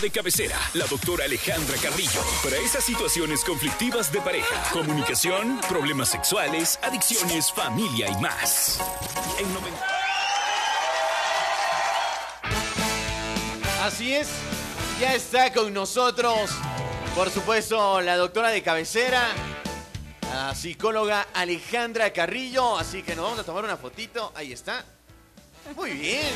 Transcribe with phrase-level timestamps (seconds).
[0.00, 6.78] de cabecera, la doctora Alejandra Carrillo, para esas situaciones conflictivas de pareja, comunicación, problemas sexuales,
[6.82, 8.80] adicciones, familia y más.
[9.38, 9.86] En 90...
[13.82, 14.28] Así es,
[15.00, 16.50] ya está con nosotros,
[17.14, 19.22] por supuesto, la doctora de cabecera,
[20.32, 22.78] la psicóloga Alejandra Carrillo.
[22.78, 24.32] Así que nos vamos a tomar una fotito.
[24.34, 24.84] Ahí está.
[25.76, 26.26] Muy bien.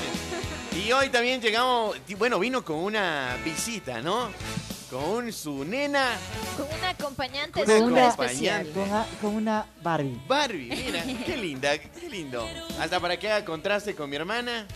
[0.85, 4.29] Y hoy también llegamos, bueno, vino con una visita, ¿no?
[4.91, 6.17] Con su nena.
[6.57, 8.33] Con una acompañante Con una súper acompañante.
[8.33, 8.69] especial.
[8.73, 10.21] Con, a- con una Barbie.
[10.27, 12.47] Barbie, mira, qué linda, qué lindo.
[12.79, 14.67] Hasta para que haga contraste con mi hermana.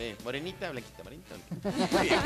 [0.00, 1.34] Eh, morenita, blanquita, morenita.
[1.90, 2.20] Muy bien.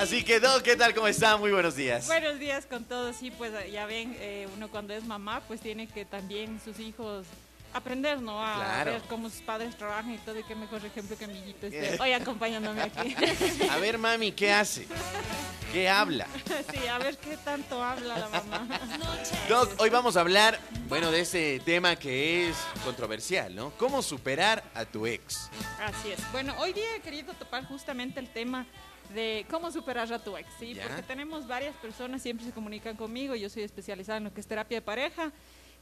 [0.00, 0.92] Así que, Doc, ¿qué tal?
[0.94, 1.36] ¿Cómo está?
[1.36, 2.06] Muy buenos días.
[2.08, 3.14] Buenos días con todos.
[3.14, 7.24] Sí, pues ya ven, eh, uno cuando es mamá, pues tiene que también sus hijos
[7.72, 8.42] aprender, ¿no?
[8.44, 8.92] A Claro.
[8.92, 10.38] ver cómo sus padres trabajan y todo.
[10.38, 13.14] Y qué mejor ejemplo que mi hijito esté hoy acompañándome aquí.
[13.70, 14.86] A ver, mami, ¿qué hace?
[15.72, 16.26] ¿Qué habla?
[16.72, 18.68] sí, a ver qué tanto habla la mamá.
[19.48, 23.70] Doc, hoy vamos a hablar, bueno, de ese tema que es controversial, ¿no?
[23.78, 25.48] ¿Cómo superar a tu ex?
[25.82, 26.20] Así es.
[26.30, 28.66] Bueno, hoy día he querido topar justamente el tema
[29.14, 30.74] de cómo superar a tu ex, ¿sí?
[30.74, 30.86] Ya.
[30.86, 34.46] Porque tenemos varias personas, siempre se comunican conmigo, yo soy especializada en lo que es
[34.46, 35.32] terapia de pareja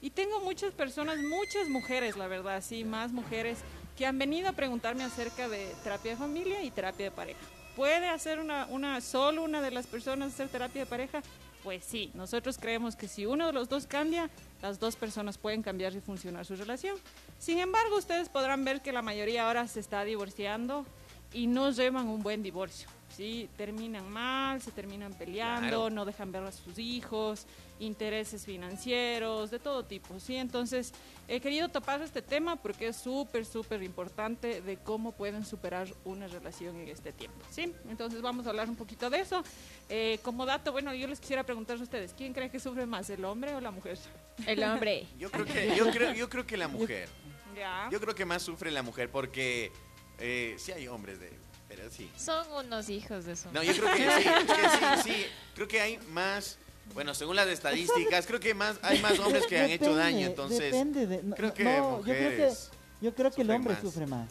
[0.00, 3.58] y tengo muchas personas, muchas mujeres, la verdad, sí, más mujeres
[3.96, 7.40] que han venido a preguntarme acerca de terapia de familia y terapia de pareja.
[7.76, 11.22] ¿Puede hacer una, una solo una de las personas hacer terapia de pareja?
[11.62, 14.30] Pues sí, nosotros creemos que si uno de los dos cambia,
[14.62, 16.96] las dos personas pueden cambiar y funcionar su relación.
[17.38, 20.86] Sin embargo, ustedes podrán ver que la mayoría ahora se está divorciando
[21.34, 22.88] y no llevan un buen divorcio.
[23.16, 23.48] ¿Sí?
[23.56, 25.90] Terminan mal, se terminan peleando, Claro.
[25.90, 27.46] no dejan ver a sus hijos,
[27.78, 30.18] intereses financieros, de todo tipo.
[30.20, 30.36] ¿sí?
[30.36, 30.92] Entonces,
[31.28, 36.26] he querido topar este tema porque es súper, súper importante de cómo pueden superar una
[36.28, 37.38] relación en este tiempo.
[37.50, 37.72] ¿sí?
[37.88, 39.42] Entonces, vamos a hablar un poquito de eso.
[39.88, 43.10] Eh, como dato, bueno, yo les quisiera preguntar a ustedes, ¿quién cree que sufre más,
[43.10, 43.98] el hombre o la mujer?
[44.46, 45.06] El hombre.
[45.18, 47.08] Yo creo que, yo creo, yo creo que la mujer.
[47.56, 47.88] Ya.
[47.90, 49.72] Yo creo que más sufre la mujer porque
[50.20, 51.32] eh, sí hay hombres de...
[51.70, 52.10] Pero sí.
[52.18, 53.50] Son unos hijos de su.
[53.52, 55.26] No, yo creo que sí, que sí, sí.
[55.54, 56.58] Creo que hay más...
[56.92, 60.72] Bueno, según las estadísticas, creo que más hay más hombres que han hecho daño, entonces...
[60.72, 62.52] Depende de, no, creo que no, yo creo que,
[63.00, 63.82] yo creo que el hombre más.
[63.82, 64.28] sufre más.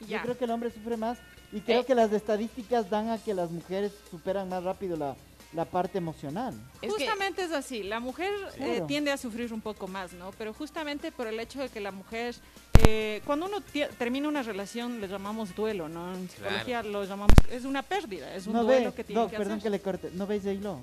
[0.00, 0.18] Ya.
[0.18, 1.16] Yo creo que el hombre sufre más
[1.52, 1.86] y creo Eh.
[1.86, 5.16] que las estadísticas dan a que las mujeres superan más rápido la,
[5.56, 6.54] la parte emocional.
[6.74, 8.86] Es que- justamente es así, la mujer eh, Claro.
[8.86, 10.30] tiende a sufrir un poco más, ¿no?
[10.38, 12.36] Pero justamente por el hecho de que la mujer,
[12.86, 13.56] eh, cuando uno
[13.98, 16.14] termina una relación, le llamamos duelo, ¿no?
[16.14, 19.30] En psicología lo llamamos, es una pérdida, es un no duelo ve, que tiene Doc,
[19.30, 19.62] que perdón hacer.
[19.64, 20.80] que le corte, no veis hilo.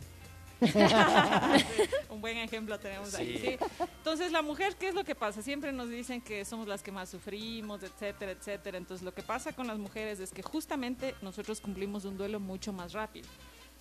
[2.09, 3.57] un buen ejemplo tenemos ahí, Sí.
[3.57, 3.57] ¿sí?
[3.97, 5.41] Entonces, la mujer, ¿qué es lo que pasa?
[5.41, 8.77] Siempre nos dicen que somos las que más sufrimos, etcétera, etcétera.
[8.77, 12.71] Entonces, lo que pasa con las mujeres es que justamente nosotros cumplimos un duelo mucho
[12.71, 13.27] más rápido.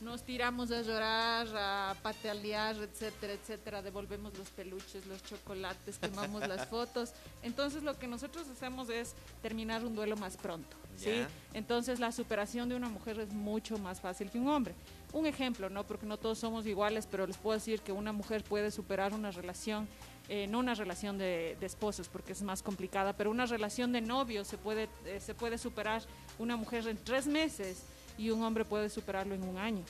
[0.03, 3.83] Nos tiramos a llorar, a patalear, etcétera, etcétera.
[3.83, 7.13] Devolvemos los peluches, los chocolates, quemamos las fotos.
[7.41, 11.25] Entonces, lo que nosotros hacemos es terminar un duelo más pronto, ¿sí?
[11.55, 14.75] Entonces la superación de una mujer es mucho más fácil que un hombre.
[15.13, 15.85] Un ejemplo, ¿no?
[15.85, 19.31] Porque no todos somos iguales, pero les puedo decir que una mujer puede superar una
[19.31, 19.87] relación,
[20.29, 24.01] eh, no una relación de, de esposos, porque es más complicada, pero una relación de
[24.01, 26.03] novios se puede, eh, se puede superar
[26.41, 27.85] una mujer en tres meses
[28.19, 29.85] y un hombre puede superarlo en un año.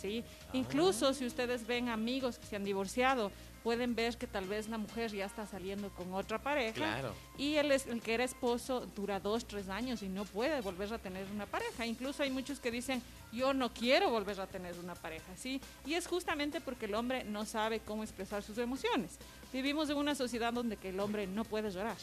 [0.00, 0.22] ¿sí?
[0.52, 3.30] Incluso si ustedes ven amigos que se han divorciado,
[3.62, 7.12] pueden ver que tal vez la mujer ya está saliendo con otra pareja Claro.
[7.36, 10.98] y el, el que era esposo dura dos, tres años y no puede volver a
[10.98, 11.84] tener una pareja.
[11.84, 15.60] Incluso hay muchos que dicen, yo no quiero volver a tener una pareja, ¿sí?
[15.84, 19.18] Y es justamente porque el hombre no sabe cómo expresar sus emociones.
[19.52, 21.96] Vivimos en una sociedad donde que el hombre no puede llorar.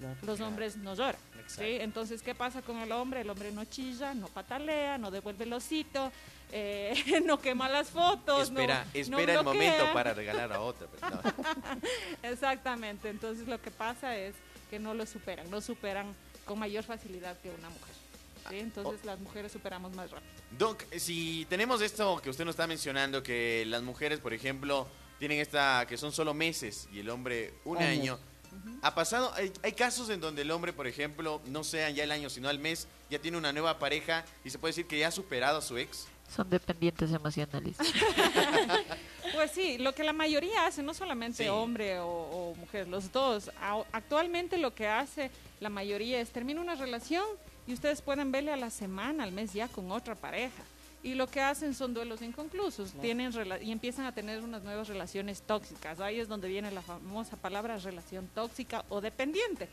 [0.00, 0.16] Claro.
[0.22, 1.20] Los hombres no lloran.
[1.46, 1.62] ¿sí?
[1.78, 3.20] Entonces, ¿qué pasa con el hombre?
[3.20, 6.10] El hombre no chilla, no patalea, no devuelve el osito,
[6.52, 6.94] eh,
[7.26, 8.50] no quema las fotos.
[8.50, 9.70] no- Espera, no espera el bloquea.
[9.72, 10.88] momento para regalar a otra.
[10.90, 11.20] pero no.
[12.22, 14.34] Exactamente, entonces lo que pasa es
[14.70, 17.94] que no lo superan, no superan con mayor facilidad que una mujer.
[18.48, 18.58] ¿sí?
[18.58, 20.30] Entonces las mujeres superamos más rápido.
[20.58, 24.88] Doc, si tenemos esto que usted nos está mencionando, que las mujeres, por ejemplo,
[25.18, 27.90] tienen esta, que son solo meses y el hombre un Años.
[28.18, 28.29] año.
[28.82, 32.10] Ha pasado, hay, hay casos en donde el hombre, por ejemplo, no sea ya el
[32.12, 35.08] año, sino al mes, ya tiene una nueva pareja y se puede decir que ya
[35.08, 36.06] ha superado a su ex.
[36.34, 37.76] Son dependientes emocionales.
[39.34, 41.48] Pues sí, lo que la mayoría hace, no solamente Sí.
[41.48, 43.50] hombre o, o mujer, los dos.
[43.60, 45.30] A- actualmente lo que hace
[45.60, 47.24] la mayoría es termina una relación
[47.66, 50.62] y ustedes pueden verle a la semana, al mes ya con otra pareja.
[51.02, 53.32] Y lo que hacen son duelos inconclusos, tienen
[53.62, 55.98] y empiezan a tener unas nuevas relaciones tóxicas.
[56.00, 59.68] Ahí es donde viene la famosa palabra relación tóxica o dependiente.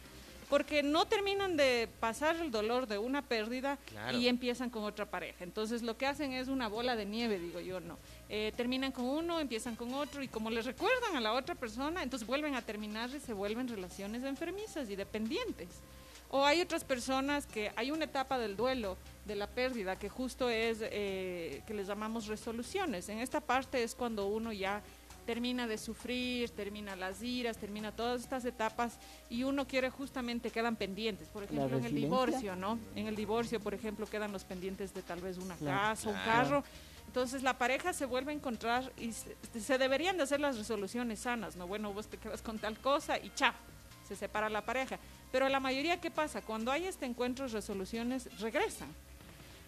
[0.50, 4.18] porque no terminan de pasar el dolor de una pérdida Claro.
[4.18, 5.44] y empiezan con otra pareja.
[5.44, 7.98] Entonces lo que hacen es una bola de nieve, digo yo, no.
[8.30, 12.02] Eh, terminan con uno, empiezan con otro y como les recuerdan a la otra persona,
[12.02, 15.68] entonces vuelven a terminar y se vuelven relaciones enfermizas y dependientes.
[16.30, 18.96] O hay otras personas que hay una etapa del duelo,
[19.28, 23.10] de la pérdida, que justo es, eh, que les llamamos resoluciones.
[23.10, 24.82] En esta parte es cuando uno ya
[25.26, 28.98] termina de sufrir, termina las iras, termina todas estas etapas
[29.30, 31.28] y uno quiere justamente quedan pendientes.
[31.28, 32.80] Por ejemplo, en el divorcio, ¿no?
[32.96, 35.78] En el divorcio, por ejemplo, quedan los pendientes de tal vez una Claro.
[35.78, 36.64] casa, un carro.
[37.08, 41.20] Entonces la pareja se vuelve a encontrar y se, se deberían de hacer las resoluciones
[41.20, 41.68] sanas, ¿no?
[41.68, 43.54] Bueno, vos te quedas con tal cosa y chao,
[44.08, 44.98] se separa la pareja.
[45.32, 46.42] Pero la mayoría, ¿qué pasa?
[46.42, 48.88] Cuando hay este encuentro, resoluciones, regresan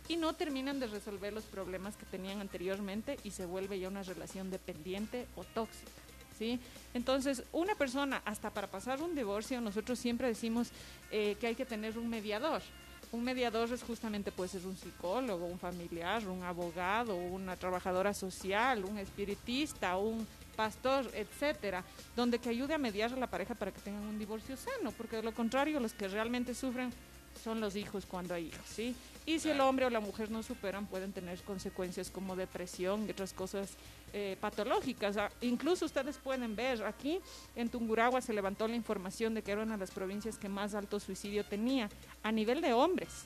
[0.09, 4.03] y no terminan de resolver los problemas que tenían anteriormente y se vuelve ya una
[4.03, 5.91] relación dependiente o tóxica.
[6.37, 6.59] ¿sí?
[6.93, 10.71] Entonces, una persona, hasta para pasar un divorcio, nosotros siempre decimos
[11.11, 12.61] eh, que hay que tener un mediador.
[13.11, 18.85] Un mediador es justamente puede ser un psicólogo, un familiar, un abogado, una trabajadora social,
[18.85, 21.83] un espiritista, un pastor, etcétera,
[22.15, 25.17] donde que ayude a mediar a la pareja para que tengan un divorcio sano, porque
[25.17, 26.91] de lo contrario los que realmente sufren
[27.43, 28.95] son los hijos cuando hay hijos, ¿sí?
[29.29, 33.11] Y si el hombre o la mujer no superan, pueden tener consecuencias como depresión y
[33.11, 33.75] otras cosas
[34.11, 35.17] eh, patológicas.
[35.17, 37.19] Ah, incluso ustedes pueden ver, aquí
[37.55, 40.73] en Tungurahua se levantó la información de que era una de las provincias que más
[40.73, 41.91] alto suicidio tenía
[42.23, 43.25] a nivel de hombres.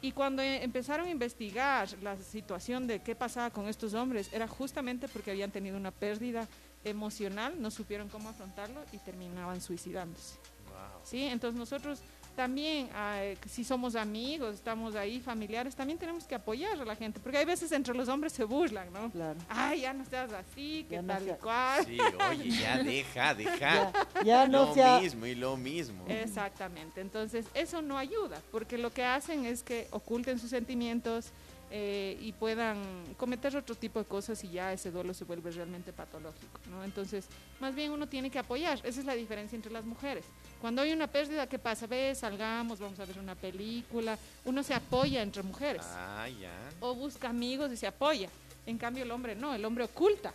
[0.00, 4.46] Y cuando eh, empezaron a investigar la situación de qué pasaba con estos hombres, era
[4.46, 6.46] justamente porque habían tenido una pérdida
[6.84, 10.36] emocional, no supieron cómo afrontarlo y terminaban suicidándose.
[10.68, 11.00] Wow.
[11.02, 11.24] ¿sí?
[11.24, 12.02] Entonces nosotros
[12.36, 17.20] también, eh, si somos amigos, estamos ahí, familiares, también tenemos que apoyar a la gente,
[17.20, 19.10] porque hay veces entre los hombres se burlan, ¿no?
[19.10, 19.38] Claro.
[19.48, 21.84] Ay, ya no seas así, que Ya no tal y sea- cual.
[21.86, 21.98] Sí,
[22.30, 23.92] oye, ya deja, deja.
[24.14, 25.00] Ya, ya no lo sea.
[25.00, 26.04] mismo y lo mismo.
[26.08, 31.32] Exactamente, entonces eso no ayuda, porque lo que hacen es que oculten sus sentimientos
[31.72, 32.78] eh, y puedan
[33.16, 36.82] cometer otro tipo de cosas y ya ese duelo se vuelve realmente patológico, ¿no?
[36.82, 37.26] Entonces,
[37.60, 40.24] más bien uno tiene que apoyar, esa es la diferencia entre las mujeres.
[40.60, 41.86] Cuando hay una pérdida, ¿qué pasa?
[41.86, 46.50] Ve, salgamos, vamos a ver una película, uno se apoya entre mujeres Ah, ya.
[46.80, 48.28] o busca amigos y se apoya.
[48.66, 50.34] En cambio el hombre no, el hombre oculta,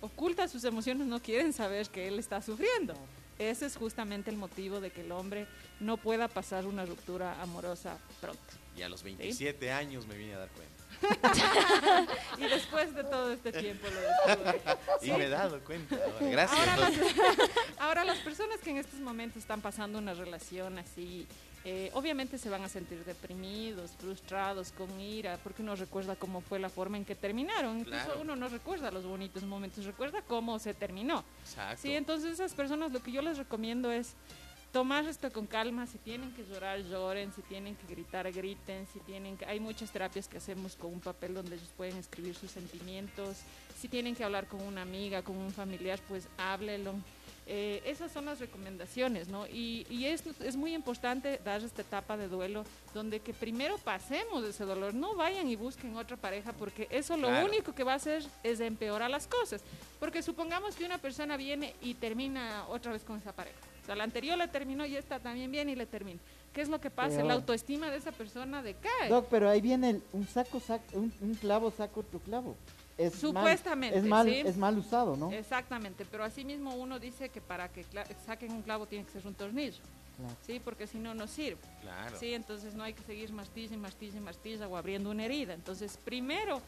[0.00, 2.94] oculta sus emociones, no quieren saber que él está sufriendo.
[3.38, 5.46] Ese es justamente el motivo de que el hombre
[5.80, 8.40] no pueda pasar una ruptura amorosa pronto.
[8.76, 10.78] Y a los 27 años me vine a dar cuenta.
[12.38, 14.60] Y después de todo este tiempo lo descubrí.
[15.02, 15.96] Y me he dado cuenta.
[15.96, 16.30] ahora.
[16.30, 16.60] Gracias.
[16.60, 17.50] Ahora las, doctor.
[17.78, 21.26] ahora las personas que en estos momentos están pasando una relación así,
[21.70, 26.58] eh, obviamente se van a sentir deprimidos, frustrados, con ira, porque uno recuerda cómo fue
[26.58, 27.80] la forma en que terminaron.
[27.80, 28.20] Incluso Claro.
[28.22, 31.24] uno no recuerda los bonitos momentos, recuerda cómo se terminó.
[31.42, 31.82] Exacto.
[31.82, 34.14] Sí, entonces esas personas lo que yo les recomiendo es
[34.72, 39.00] tomar esto con calma, si tienen que llorar, lloren, si tienen que gritar, griten, si
[39.00, 39.44] tienen que...
[39.44, 43.36] Hay muchas terapias que hacemos con un papel donde ellos pueden escribir sus sentimientos,
[43.78, 46.94] si tienen que hablar con una amiga, con un familiar, pues háblelo.
[47.50, 49.46] Eh, esas son las recomendaciones, ¿no?
[49.46, 52.62] Y, y es, es muy importante dar esta etapa de duelo
[52.92, 57.28] donde que primero pasemos ese dolor, no vayan y busquen otra pareja porque eso lo
[57.28, 57.46] Claro.
[57.46, 59.62] único que va a hacer es empeorar las cosas.
[59.98, 63.56] Porque supongamos que una persona viene y termina otra vez con esa pareja.
[63.82, 66.20] O sea, la anterior la terminó y esta también viene y le termina.
[66.52, 67.16] ¿Qué es lo que pasa?
[67.16, 67.26] Peor.
[67.28, 69.08] La autoestima de esa persona decae.
[69.08, 72.56] Doc, pero ahí viene el- un saco, sac- un, un clavo, saco otro clavo.
[72.98, 74.34] Es mal- Supuestamente, es mal, sí.
[74.44, 75.30] es mal usado, ¿no?
[75.32, 77.84] Exactamente, pero asimismo uno dice que para que
[78.26, 79.80] saquen un clavo tiene que ser un tornillo,
[80.16, 80.34] Claro.
[80.44, 80.60] ¿sí?
[80.62, 81.60] Porque si no, no sirve.
[81.80, 82.18] Claro.
[82.18, 85.54] Sí, entonces no hay que seguir martilla, y martilla o abriendo una herida.
[85.54, 86.60] Entonces, primero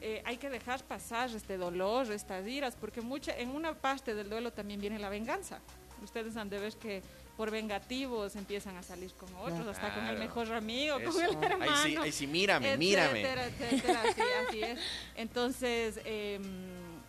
[0.00, 4.30] eh, hay que dejar pasar este dolor, estas iras, porque mucha, en una parte del
[4.30, 5.60] duelo también viene la venganza.
[6.02, 7.02] Ustedes han de ver que
[7.36, 9.70] por vengativos empiezan a salir con otros, Claro.
[9.70, 11.12] hasta con el mejor amigo, Eso.
[11.12, 11.76] con el Ahí hermano.
[11.82, 13.20] sí, ahí sí, mírame, mírame.
[13.22, 14.78] etcétera, etcétera, sí, así es.
[15.16, 16.38] Entonces, eh,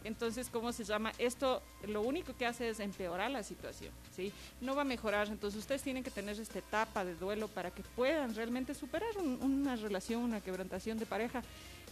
[0.03, 1.12] entonces, ¿cómo se llama?
[1.17, 4.32] Esto lo único que hace es empeorar la situación, ¿sí?
[4.62, 5.27] No va a mejorar.
[5.27, 9.39] Entonces, ustedes tienen que tener esta etapa de duelo para que puedan realmente superar un-
[9.41, 11.41] una relación, una quebrantación de pareja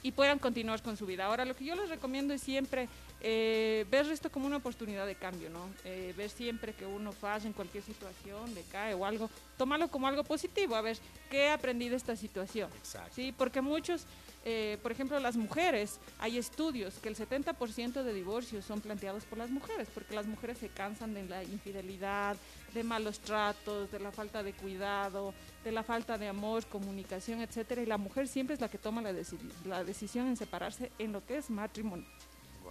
[0.03, 1.25] y puedan continuar con su vida.
[1.25, 2.89] Ahora, lo que yo les recomiendo es siempre
[3.21, 5.69] eh, ver esto como una oportunidad de cambio, ¿no?
[5.85, 10.25] Eh, ver siempre que uno falla en cualquier situación, decae o algo, tomarlo como algo
[10.25, 10.97] positivo, a ver
[11.31, 12.69] qué he aprendido de esta situación.
[12.77, 13.13] Exacto.
[13.15, 14.05] Sí, porque muchos,
[14.45, 19.37] eh, por ejemplo, las mujeres, hay estudios que el 70% de divorcios son planteados por
[19.37, 22.35] las mujeres, porque las mujeres se cansan de la infidelidad,
[22.73, 25.33] de malos tratos, de la falta de cuidado,
[25.63, 29.01] de la falta de amor, comunicación, etcétera, y la mujer siempre es la que toma
[29.01, 32.05] la, deci- la decisión en separarse en lo que es matrimonio.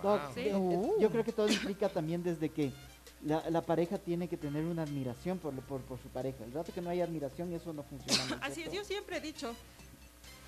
[0.03, 0.19] Wow.
[0.35, 0.41] Sí.
[0.41, 0.53] eh,
[1.01, 2.73] yo creo que todo implica también desde que
[3.25, 6.45] la, la pareja tiene que tener una admiración por, por, por su pareja.
[6.45, 8.27] El rato que no hay admiración, eso no funciona.
[8.29, 9.55] ¿no es Así es, yo siempre he dicho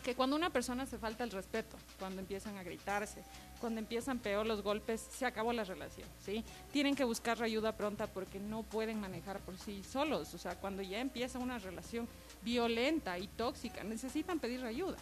[0.05, 3.25] que cuando una persona se falta el respeto, cuando empiezan a gritarse,
[3.59, 6.45] cuando empiezan peor los golpes, se acabó la relación, ¿sí?
[6.71, 10.83] Tienen que buscar ayuda pronta porque no pueden manejar por sí solos, o sea, cuando
[10.83, 12.07] ya empieza una relación
[12.43, 14.99] violenta y tóxica, necesitan pedir ayuda,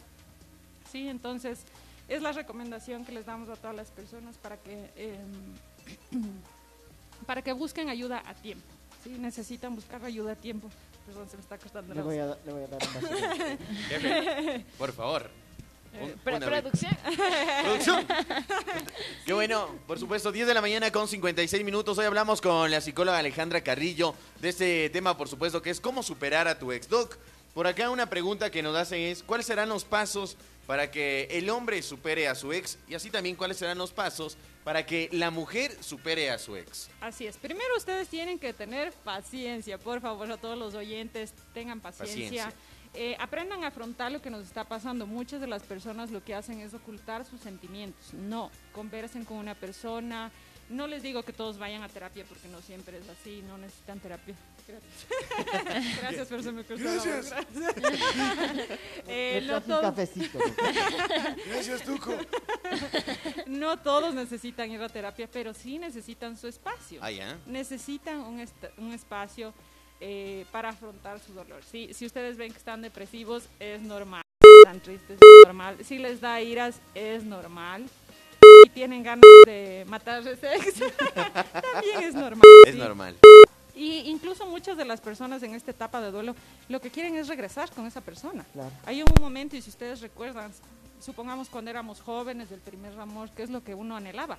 [0.91, 1.09] ¿sí?
[1.09, 1.65] Entonces,
[2.09, 6.23] es la recomendación que les damos a todas las personas para que, em,
[7.27, 8.67] para que busquen ayuda a tiempo,
[9.03, 9.11] ¿sí?
[9.19, 10.71] Necesitan buscar ayuda a tiempo.
[11.07, 14.65] Perdón, se me está costando Le la voy, a, le voy a dar un Jefe,
[14.79, 15.29] por favor.
[16.01, 16.97] Un- Eh, producción.
[17.65, 18.07] Producción.
[19.27, 21.99] Qué bueno, por supuesto, 10 de la mañana con 56 minutos.
[21.99, 26.03] Hoy hablamos con la psicóloga Alejandra Carrillo de este tema, por supuesto, que es cómo
[26.03, 26.89] superar a tu ex.
[26.89, 27.19] Doc,
[27.53, 31.51] por acá una pregunta que nos hacen es, ¿cuáles serán los pasos para que el
[31.51, 32.79] hombre supere a su ex?
[32.89, 36.91] Y así también, ¿cuáles serán los pasos para que la mujer supere a su ex?
[37.01, 37.37] Así es.
[37.37, 42.47] Primero ustedes tienen que tener paciencia, por favor, a todos los oyentes, tengan paciencia.
[42.47, 42.55] Paciencia.
[42.95, 45.07] Eh, aprendan a afrontar lo que nos está pasando.
[45.07, 48.13] Muchas de las personas lo que hacen es ocultar sus sentimientos.
[48.13, 50.31] No, conversen con una persona.
[50.73, 54.01] No les digo que todos vayan a terapia porque no siempre es así, no necesitan
[54.01, 54.35] terapia.
[54.67, 56.83] Gracias, Gracias pero se me cruzó.
[56.83, 57.33] Gracias.
[59.07, 60.39] Eh, no un todos- cafecito.
[61.47, 62.15] Gracias, Tuco.
[63.47, 67.01] no todos necesitan ir a terapia, pero sí necesitan su espacio.
[67.03, 67.39] Ah, ya.
[67.47, 69.53] necesitan un, est- un espacio
[70.01, 71.63] eh, para afrontar su dolor.
[71.71, 71.91] ¿sí?
[71.93, 74.23] Si ustedes ven que están depresivos, es normal.
[74.65, 75.77] Están tristes, es normal.
[75.85, 77.89] Si les da iras, es normal.
[78.75, 82.47] Tienen ganas de matarse sexo, también es normal.
[82.67, 82.79] Es ¿sí?
[82.79, 83.17] normal.
[83.75, 86.35] Y incluso muchas de las personas en esta etapa de duelo
[86.69, 88.45] lo que quieren es regresar con esa persona.
[88.53, 88.71] Claro.
[88.87, 90.53] Hay un momento, y si ustedes recuerdan,
[91.01, 94.39] supongamos cuando éramos jóvenes del primer amor, ¿qué es lo que uno anhelaba?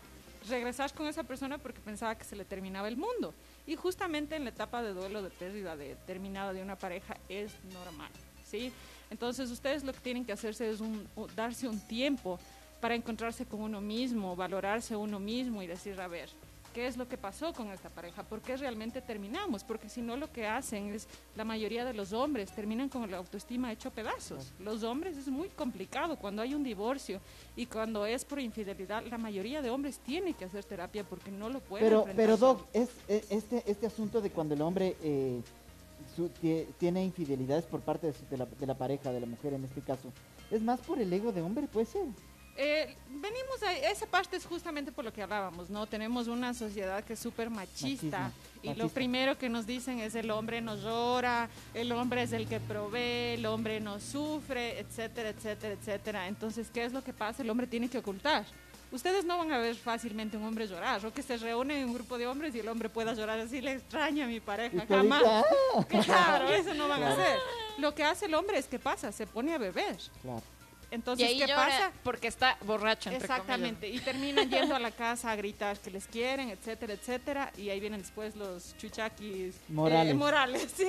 [0.49, 3.33] Regresar con esa persona porque pensaba que se le terminaba el mundo.
[3.65, 7.51] Y justamente en la etapa de duelo, de pérdida de, terminada de una pareja, es
[7.71, 8.11] normal,
[8.45, 8.71] ¿sí?
[9.09, 12.39] Entonces ustedes lo que tienen que hacerse es un- darse un tiempo
[12.83, 16.27] para encontrarse con uno mismo, valorarse uno mismo y decir, a ver,
[16.73, 18.23] ¿qué es lo que pasó con esta pareja?
[18.23, 19.63] ¿Por qué realmente terminamos?
[19.63, 23.15] Porque si no lo que hacen es, la mayoría de los hombres terminan con la
[23.19, 24.51] autoestima hecho pedazos.
[24.59, 27.21] Los hombres es muy complicado cuando hay un divorcio
[27.55, 31.47] y cuando es por infidelidad, la mayoría de hombres tienen que hacer terapia porque no
[31.47, 32.35] lo pueden Pero, pero.
[32.35, 35.39] Doc, es, este, este asunto de cuando el hombre eh,
[36.17, 39.25] su- tie- tiene infidelidades por parte de, su- de la, de la pareja, de la
[39.25, 40.11] mujer en este caso,
[40.51, 41.65] ¿es más por el ego de hombre?
[41.67, 42.07] Puede ser.
[42.55, 45.87] Eh, venimos a esa parte es justamente por lo que hablábamos, ¿no?
[45.87, 50.13] Tenemos una sociedad que es súper machista Machismo, y lo primero que nos dicen es
[50.13, 55.29] el hombre no llora, el hombre es el que provee, el hombre no sufre, etcétera,
[55.29, 56.27] etcétera, etcétera.
[56.27, 57.41] Entonces, ¿qué es lo que pasa?
[57.41, 58.45] El hombre tiene que ocultar.
[58.91, 61.95] Ustedes no van a ver fácilmente un hombre llorar, o que se reúne en un
[61.95, 65.23] grupo de hombres y el hombre pueda llorar así, le extraña a mi pareja, jamás.
[65.25, 65.43] ¡ah!
[65.89, 67.21] Claro, eso no van a Claro.
[67.23, 67.37] hacer.
[67.79, 69.97] Lo que hace el hombre es que pasa, se pone a beber.
[70.21, 70.43] Claro.
[70.93, 71.91] Entonces, ¿qué llora pasa?
[72.03, 76.05] porque está borracho, entre Exactamente, y terminan yendo a la casa a gritar que les
[76.05, 80.11] quieren, etcétera, etcétera, y ahí vienen después los chuchaquis Morales.
[80.11, 80.83] eh, morales, sí.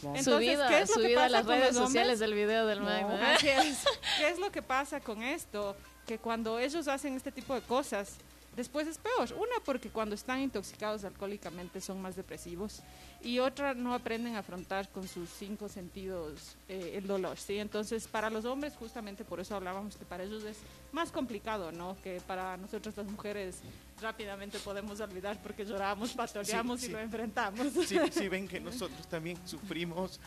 [0.00, 0.14] Claro.
[0.14, 0.18] comillas.
[0.18, 2.34] Entonces, Subido, ¿qué es lo que subido a pasa las con redes los sociales del
[2.34, 2.84] video del No.
[2.86, 3.14] Magno.
[3.26, 3.84] Así es.
[4.18, 5.76] ¿Qué es lo que pasa con esto?
[6.06, 8.14] Que cuando ellos hacen este tipo de cosas,
[8.56, 9.32] después es peor.
[9.34, 12.82] Una, porque cuando están intoxicados alcohólicamente son más depresivos.
[13.22, 17.58] Y otra, no aprenden a afrontar con sus cinco sentidos eh, el dolor, ¿sí?
[17.58, 20.56] Entonces, para los hombres, justamente por eso hablábamos que para ellos es
[20.92, 21.96] más complicado, ¿no?
[22.02, 23.58] Que para nosotros las mujeres
[24.00, 27.66] rápidamente podemos olvidar porque lloramos, patoleamos Sí, y lo enfrentamos.
[27.86, 30.20] Sí, sí, ven que nosotros también sufrimos.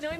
[0.00, 0.10] No,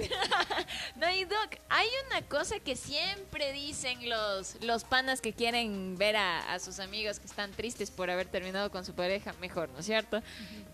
[0.96, 6.16] no, y Doc, hay una cosa que siempre dicen los, los panas que quieren ver
[6.16, 9.78] a, a sus amigos que están tristes por haber terminado con su pareja, mejor, ¿no
[9.80, 10.22] es cierto?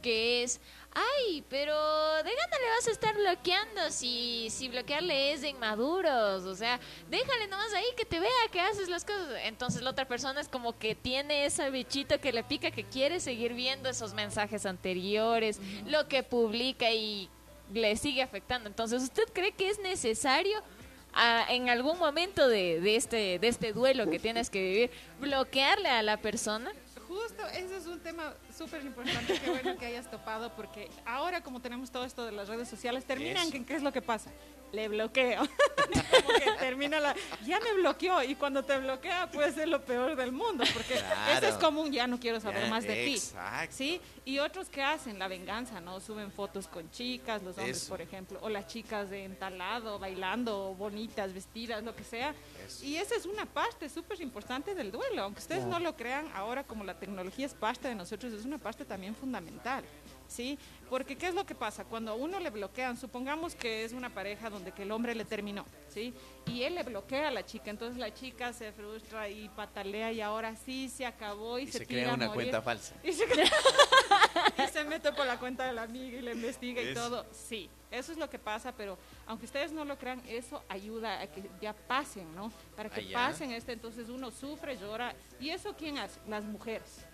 [0.03, 0.61] Que es,
[0.97, 1.75] ay, pero
[2.23, 6.81] de gana le vas a estar bloqueando si, si bloquearle es de inmaduros, o sea,
[7.11, 9.29] déjale nomás ahí que te vea que haces las cosas.
[9.45, 13.21] Entonces la otra persona es como que tiene esa bichito que le pica, que quiere
[13.21, 17.29] seguir viendo esos mensajes anteriores, lo que publica y
[17.73, 18.69] le sigue afectando.
[18.69, 20.63] Entonces, ¿usted cree que es necesario
[21.13, 25.91] ah, en algún momento de, de este, de este duelo que tienes que vivir, bloquearle
[25.91, 26.73] a la persona?
[27.17, 31.61] Justo, ese es un tema súper importante, qué bueno que hayas topado, porque ahora como
[31.61, 33.65] tenemos todo esto de las redes sociales, terminan Eso.
[33.67, 34.31] qué es lo que pasa.
[34.77, 35.41] Le bloqueo.
[36.27, 37.15] Como que termina la...
[37.45, 41.33] Ya me bloqueó y cuando te bloquea puede ser lo peor del mundo, porque Claro.
[41.39, 43.19] eso es común, ya no quiero saber Ya, más de ti.
[43.71, 44.01] ¿Sí?
[44.25, 45.99] Y otros que hacen la venganza, ¿no?
[46.01, 47.89] Suben fotos con chicas, los hombres, Eso.
[47.89, 52.35] por ejemplo, o las chicas de entalado, bailando, bonitas, vestidas, lo que sea.
[52.67, 52.85] Eso.
[52.85, 55.23] Y esa es una parte súper importante del duelo.
[55.23, 55.79] Aunque ustedes Claro.
[55.79, 59.15] no lo crean, ahora como la tecnología es parte de nosotros, es una parte también
[59.15, 59.85] fundamental.
[60.29, 60.59] ¿Sí?
[60.91, 61.85] Porque ¿qué es lo que pasa?
[61.85, 65.25] Cuando a uno le bloquean, supongamos que es una pareja donde que el hombre le
[65.25, 66.13] terminó, ¿sí?
[66.47, 70.21] Y él le bloquea a la chica, entonces la chica se frustra y patalea y
[70.21, 72.51] ahora sí se acabó y, Y se tira crea a una morir.
[72.51, 72.95] cuenta falsa.
[73.05, 73.25] Y se,
[74.65, 77.27] y se mete por la cuenta de la amiga y le investiga y todo.
[77.33, 81.27] Sí, eso es lo que pasa, pero aunque ustedes no lo crean, eso ayuda a
[81.27, 82.53] que ya pasen, ¿no?
[82.77, 85.15] Para que Ah, pasen este, entonces uno sufre, llora.
[85.41, 86.21] ¿Y eso quién hace?
[86.29, 87.05] Las mujeres.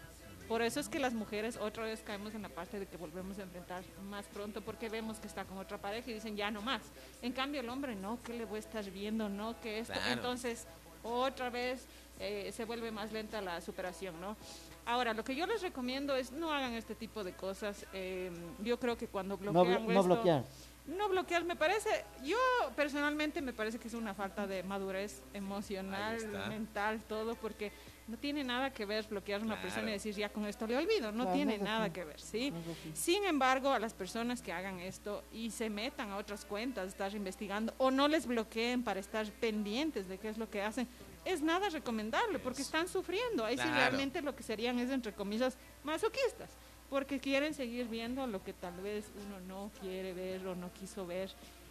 [0.52, 3.38] Por eso es que las mujeres otra vez caemos en la parte de que volvemos
[3.38, 6.60] a enfrentar más pronto porque vemos que está con otra pareja y dicen ya no
[6.60, 6.82] más.
[7.22, 9.94] En cambio el hombre no, que le voy a estar viendo, no, que esto.
[9.94, 10.12] Claro.
[10.12, 10.66] Entonces
[11.02, 11.86] otra vez
[12.20, 14.36] eh, se vuelve más lenta la superación, ¿no?
[14.84, 17.86] Ahora, lo que yo les recomiendo es no hagan este tipo de cosas.
[17.94, 18.30] eh,
[18.62, 20.44] yo creo que cuando No, bloquean blo- no esto- bloquear.
[20.86, 22.36] no bloquear, me parece, yo
[22.76, 26.18] personalmente me parece que es una falta de madurez emocional,
[26.50, 27.72] mental, todo, porque
[28.08, 29.62] no tiene nada que ver bloquear a una Claro.
[29.68, 32.52] persona y decir ya con esto le olvido, no Claro, tiene nada que ver, ¿sí?
[32.94, 37.14] Sin embargo, a las personas que hagan esto y se metan a otras cuentas, estar
[37.14, 40.88] investigando o no les bloqueen para estar pendientes de qué es lo que hacen,
[41.24, 43.44] es nada recomendable porque están sufriendo.
[43.44, 46.50] Ahí sí realmente lo que serían es, entre comillas, masoquistas,
[46.90, 51.06] porque quieren seguir viendo lo que tal vez uno no quiere ver o no quiso
[51.06, 51.30] ver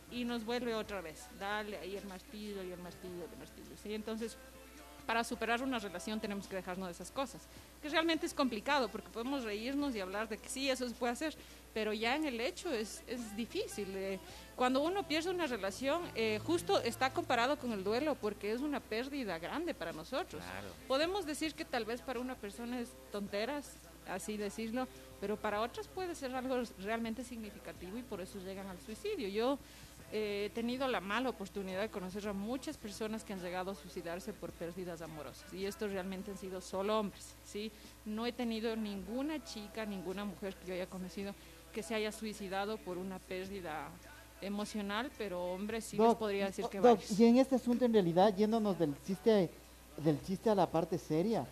[0.09, 3.77] y nos vuelve otra vez, dale ahí el martillo y el martillo y el martillo.
[3.81, 3.93] ¿sí?
[3.93, 4.37] Entonces,
[5.05, 7.41] para superar una relación tenemos que dejarnos de esas cosas,
[7.81, 11.13] que realmente es complicado porque podemos reírnos y hablar de que sí, eso se puede
[11.13, 11.35] hacer,
[11.73, 13.87] pero ya en el hecho es, es difícil.
[13.95, 14.19] eh.
[14.55, 18.79] Cuando uno pierde una relación, eh, justo está comparado con el duelo porque es una
[18.79, 20.43] pérdida grande para nosotros.
[20.43, 20.67] Claro.
[20.87, 23.75] Podemos decir que tal vez para una persona es tonteras,
[24.07, 24.87] así decirlo,
[25.19, 29.29] pero para otras puede ser algo realmente significativo y por eso llegan al suicidio.
[29.29, 29.57] Yo
[30.11, 33.75] eh, he tenido la mala oportunidad de conocer a muchas personas que han llegado a
[33.75, 37.71] suicidarse por pérdidas amorosas y estos realmente han sido solo hombres, ¿sí?
[38.05, 41.33] No he tenido ninguna chica, ninguna mujer que yo haya conocido
[41.71, 43.89] que se haya suicidado por una pérdida
[44.41, 47.19] emocional, pero hombres sí les Doc, podría decir oh, que Doc, varios.
[47.19, 49.49] y en este asunto en realidad, yéndonos del chiste,
[49.97, 51.45] del chiste a la parte seria,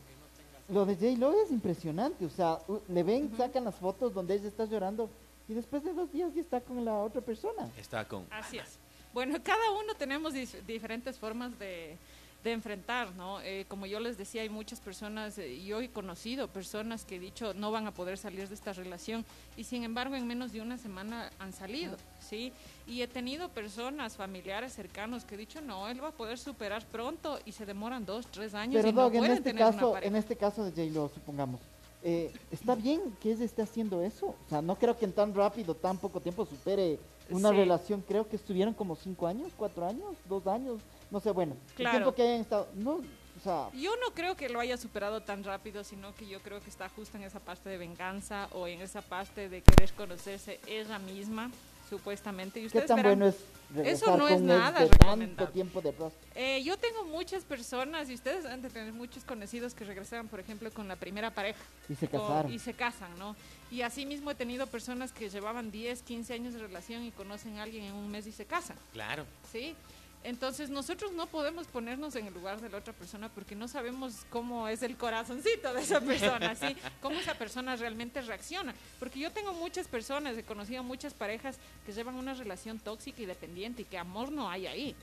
[0.70, 4.66] lo de J-Lo es impresionante, o sea, le ven, sacan las fotos donde ella está
[4.66, 5.10] llorando
[5.50, 7.68] y después de dos días ya está con la otra persona.
[7.78, 8.26] Está con.
[8.32, 8.78] Así es.
[9.14, 11.98] Bueno, cada uno tenemos dif- diferentes formas de,
[12.44, 13.42] de enfrentar, ¿no?
[13.42, 17.20] Eh, como yo les decía, hay muchas personas, eh, yo he conocido personas que he
[17.20, 19.26] dicho no van a poder salir de esta relación
[19.58, 22.54] y sin embargo en menos de una semana han salido, ¿sí?
[22.86, 26.86] Y he tenido personas, familiares cercanos que he dicho no, él va a poder superar
[26.86, 29.72] pronto y se demoran dos, tres años Pero y no en pueden este tener una
[29.74, 30.08] caso, pareja.
[30.08, 31.60] en este caso de J-Lo, supongamos,
[32.04, 34.28] eh, ¿está bien que ella esté haciendo eso?
[34.28, 37.56] O sea, no creo que en tan rápido, tan poco tiempo supere una Sí.
[37.58, 40.82] relación, creo que estuvieron como cinco años, cuatro años, dos años,
[41.12, 41.98] no sé, bueno, Claro.
[41.98, 42.96] el tiempo que hayan estado, no,
[43.38, 46.60] o sea, Yo no creo que lo haya superado tan rápido, sino que yo creo
[46.62, 50.60] que está justo en esa parte de venganza o en esa parte de querer conocerse
[50.68, 51.52] ella misma,
[51.90, 52.60] supuestamente.
[52.60, 53.38] Y ¿qué ustedes tan verán, bueno es
[53.74, 56.14] regresar no con es nada de tanto tiempo detrás?
[56.36, 60.40] eh, yo tengo muchas personas, y ustedes han de tener muchos conocidos que regresaron, por
[60.40, 61.60] ejemplo, con la primera pareja.
[61.90, 62.52] Y se o- casaron.
[62.52, 63.36] y se casan, ¿no?
[63.72, 67.58] Y así mismo he tenido personas que llevaban 10, 15 años de relación y conocen
[67.58, 68.78] a alguien en un mes y se casan.
[68.94, 69.26] Claro.
[69.52, 69.76] ¿sí?
[70.24, 74.26] Entonces nosotros no podemos ponernos en el lugar de la otra persona porque no sabemos
[74.30, 76.76] cómo es el corazoncito de esa persona, ¿sí?
[77.02, 78.76] Cómo esa persona realmente reacciona.
[79.00, 83.26] Porque yo tengo muchas personas, he conocido muchas parejas que llevan una relación tóxica y
[83.26, 84.96] dependiente y que amor no hay ahí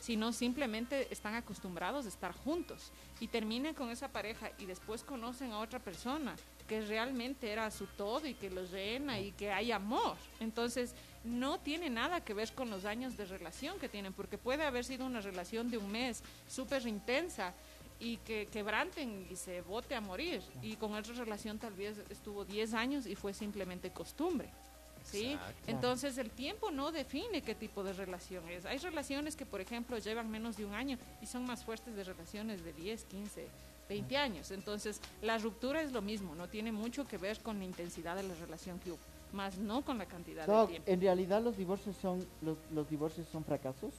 [0.00, 5.52] sino simplemente están acostumbrados a estar juntos y terminan con esa pareja y después conocen
[5.52, 6.36] a otra persona
[6.68, 10.18] que realmente era su todo y que los llena y que hay amor.
[10.40, 14.64] Entonces, no tiene nada que ver con los años de relación que tienen, porque puede
[14.64, 17.54] haber sido una relación de un mes súper intensa
[17.98, 20.42] y que quebranten y se bote a morir.
[20.62, 24.50] Y con otra relación tal vez estuvo 10 años y fue simplemente costumbre.
[25.10, 25.32] ¿sí?
[25.32, 25.62] Exacto.
[25.66, 28.66] Entonces el tiempo no define qué tipo de relación es.
[28.66, 32.04] Hay relaciones que, por ejemplo, llevan menos de un año y son más fuertes de
[32.04, 33.48] relaciones de 10, 15,
[33.88, 34.50] 20 años.
[34.50, 38.22] Entonces la ruptura es lo mismo, no tiene mucho que ver con la intensidad de
[38.24, 38.98] la relación que hubo,
[39.34, 40.90] más no con la cantidad Doc, de tiempo.
[40.90, 43.92] ¿en realidad los divorcios son los, los divorcios son fracasos?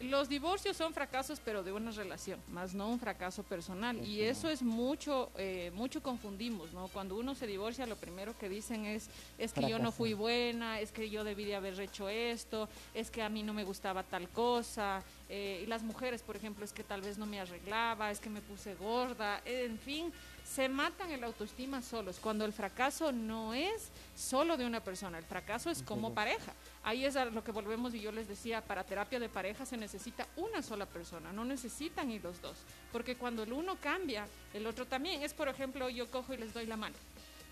[0.00, 3.98] Los divorcios son fracasos, pero de una relación, más no un fracaso personal.
[4.06, 6.86] Y eso es mucho, eh, mucho confundimos, ¿no?
[6.86, 10.78] Cuando uno se divorcia, lo primero que dicen es, es que yo no fui buena,
[10.78, 14.04] es que yo debí de haber hecho esto, es que a mí no me gustaba
[14.04, 15.02] tal cosa.
[15.28, 18.30] Eh, y las mujeres, por ejemplo, es que tal vez no me arreglaba, es que
[18.30, 20.12] me puse gorda, en fin,
[20.48, 25.24] se matan el autoestima solos, cuando el fracaso no es solo de una persona, el
[25.24, 26.52] fracaso es como pareja.
[26.82, 29.76] Ahí es a lo que volvemos y yo les decía, para terapia de pareja se
[29.76, 32.56] necesita una sola persona, no necesitan ir los dos,
[32.92, 35.22] porque cuando el uno cambia, el otro también.
[35.22, 36.96] Es, por ejemplo, yo cojo y les doy la mano.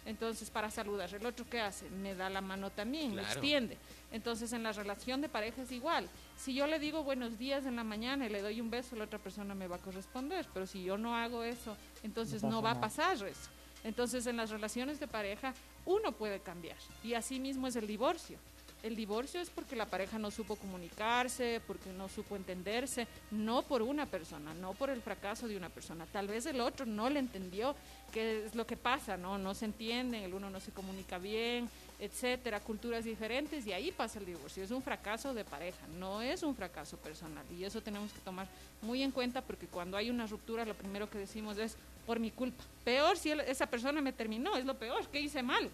[0.07, 1.91] Entonces, para saludar, ¿el otro qué hace?
[1.91, 3.77] Me da la mano también, me extiende.
[4.13, 6.09] Entonces, en la relación de pareja es igual.
[6.37, 9.05] Si yo le digo buenos días en la mañana y le doy un beso, la
[9.05, 10.47] otra persona me va a corresponder.
[10.55, 13.51] Pero si yo no hago eso, entonces no, va a pasar eso.
[13.83, 15.53] Entonces, en las relaciones de pareja,
[15.85, 16.79] uno puede cambiar.
[17.03, 18.39] Y así mismo es el divorcio.
[18.87, 23.83] El divorcio es porque la pareja no supo comunicarse, porque no supo entenderse, no por
[23.83, 26.07] una persona, no por el fracaso de una persona.
[26.07, 27.75] Tal vez el otro no le entendió
[28.13, 29.39] qué es lo que pasa, ¿no?
[29.39, 31.69] No se entienden, el uno no se comunica bien,
[31.99, 34.63] etcétera, culturas diferentes y ahí pasa el divorcio.
[34.63, 38.47] Es un fracaso de pareja, no es un fracaso personal y eso tenemos que tomar
[38.83, 42.31] muy en cuenta porque cuando hay una ruptura lo primero que decimos es por mi
[42.31, 42.63] culpa.
[42.85, 45.73] Peor si esa persona me terminó, es lo peor, que hice mal.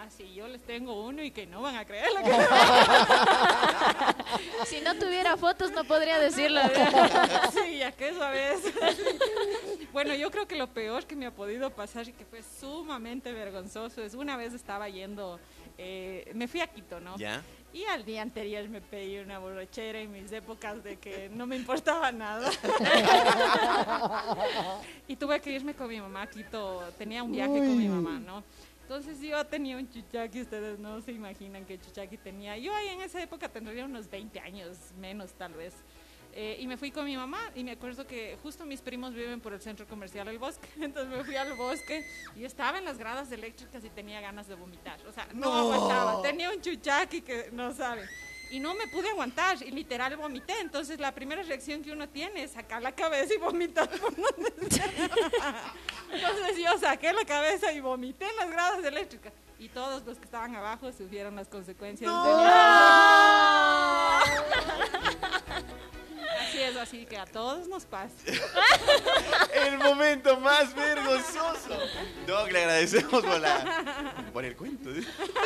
[0.01, 2.21] Ah, sí, yo les tengo uno y que no van a creerlo.
[4.67, 6.61] si no tuviera fotos no podría decirlo.
[7.53, 8.61] sí, ya que sabes.
[9.93, 13.33] bueno, yo creo que lo peor que me ha podido pasar y que fue sumamente
[13.33, 15.41] vergonzoso es una vez estaba yendo,
[15.77, 17.19] eh, me fui a Quito, ¿no?
[17.19, 17.43] Ya.
[17.73, 21.57] Y al día anterior me pedí una borrachera en mis épocas de que no me
[21.57, 22.49] importaba nada.
[25.09, 26.85] y tuve que irme con mi mamá a Quito.
[26.97, 28.45] Tenía un viaje con mi mamá, ¿no?
[28.89, 32.57] Entonces yo tenía un chuchaqui, ustedes no se imaginan qué chuchaqui tenía.
[32.57, 35.75] Yo ahí en esa época tendría unos 20 años, menos tal vez.
[36.33, 39.43] Eh, y me fui con mi mamá y me acuerdo que justo mis primos viven
[39.43, 40.67] por el centro comercial El Bosque.
[40.81, 42.03] Entonces me fui al bosque
[42.35, 44.99] y estaba en las gradas eléctricas y tenía ganas de vomitar.
[45.07, 46.23] O sea, no, aguantaba.
[46.23, 48.09] Tenía un chuchaqui que no sabe
[48.51, 50.55] y no me pude aguantar y literal vomité.
[50.61, 53.89] Entonces la primera reacción que uno tiene es sacar la cabeza y vomitar.
[56.13, 59.33] Entonces yo saqué la cabeza y vomité en las gradas eléctricas.
[59.59, 62.19] Y todos los que estaban abajo sufrieron las consecuencias de
[66.41, 68.15] Así es, así que a todos nos pasa.
[69.55, 71.77] el momento más vergonzoso.
[72.27, 73.98] Doc, le agradecemos por, la,
[74.33, 74.91] por el cuento.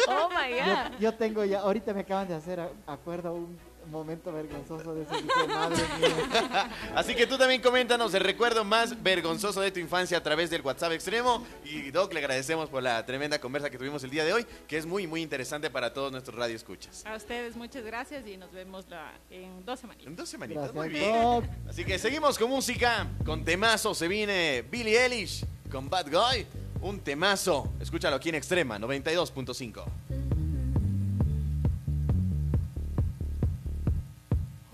[0.09, 0.93] Oh my God.
[0.93, 3.59] Yo, yo, tengo ya, ahorita me acaban de hacer acuerdo un
[3.91, 6.71] momento vergonzoso de ese tipo, madre mía.
[6.95, 10.63] Así que tú también coméntanos el recuerdo más vergonzoso de tu infancia a través del
[10.63, 11.45] WhatsApp extremo.
[11.65, 14.79] Y Doc, le agradecemos por la tremenda conversa que tuvimos el día de hoy, que
[14.79, 17.05] es muy, muy interesante para todos nuestros radioescuchas.
[17.07, 18.87] A ustedes muchas gracias y nos vemos
[19.31, 20.07] en dos semanitas.
[20.07, 21.51] En dos semanitas, muy bien.
[21.69, 23.95] Así que seguimos con música, con temazo.
[23.95, 26.47] Se viene Billie Eilish con Bad Guy.
[26.83, 27.73] Un temazo.
[27.81, 29.85] Escúchalo aquí en Extrema 92.5.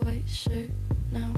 [0.01, 0.71] white shirt
[1.13, 1.35] now